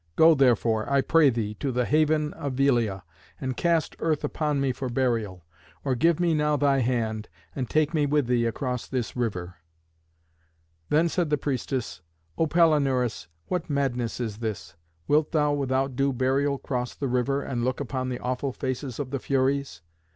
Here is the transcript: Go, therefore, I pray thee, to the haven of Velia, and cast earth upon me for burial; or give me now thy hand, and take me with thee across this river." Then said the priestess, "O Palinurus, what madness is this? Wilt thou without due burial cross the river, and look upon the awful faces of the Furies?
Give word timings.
Go, 0.15 0.33
therefore, 0.33 0.91
I 0.91 1.01
pray 1.01 1.29
thee, 1.29 1.53
to 1.59 1.71
the 1.71 1.85
haven 1.85 2.33
of 2.33 2.53
Velia, 2.53 3.03
and 3.39 3.55
cast 3.55 3.95
earth 3.99 4.23
upon 4.23 4.59
me 4.59 4.71
for 4.71 4.89
burial; 4.89 5.45
or 5.85 5.93
give 5.93 6.19
me 6.19 6.33
now 6.33 6.57
thy 6.57 6.79
hand, 6.79 7.29
and 7.55 7.69
take 7.69 7.93
me 7.93 8.07
with 8.07 8.25
thee 8.25 8.47
across 8.47 8.87
this 8.87 9.15
river." 9.15 9.57
Then 10.89 11.07
said 11.07 11.29
the 11.29 11.37
priestess, 11.37 12.01
"O 12.35 12.47
Palinurus, 12.47 13.27
what 13.45 13.69
madness 13.69 14.19
is 14.19 14.37
this? 14.37 14.75
Wilt 15.07 15.33
thou 15.33 15.53
without 15.53 15.95
due 15.95 16.13
burial 16.13 16.57
cross 16.57 16.95
the 16.95 17.07
river, 17.07 17.43
and 17.43 17.63
look 17.63 17.79
upon 17.79 18.09
the 18.09 18.17
awful 18.17 18.53
faces 18.53 18.97
of 18.97 19.11
the 19.11 19.19
Furies? 19.19 19.83